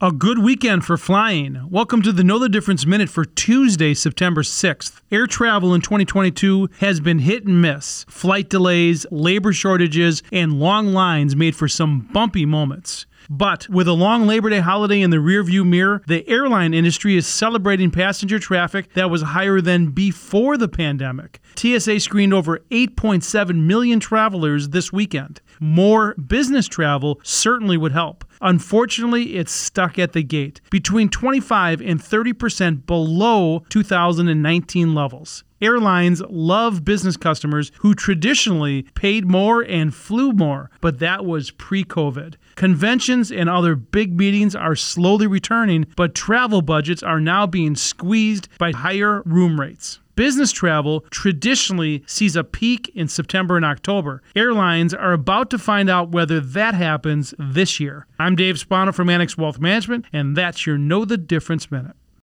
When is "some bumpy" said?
11.66-12.46